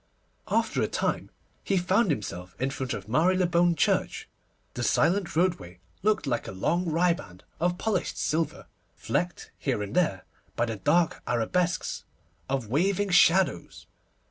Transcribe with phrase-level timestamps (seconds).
[0.47, 1.29] After a time
[1.63, 4.27] he found himself in front of Marylebone Church.
[4.73, 10.25] The silent roadway looked like a long riband of polished silver, flecked here and there
[10.55, 12.03] by the dark arabesques
[12.49, 13.85] of waving shadows.